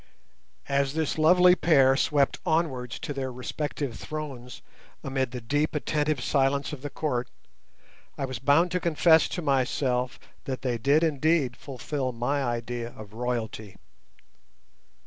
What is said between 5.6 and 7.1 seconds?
attentive silence of the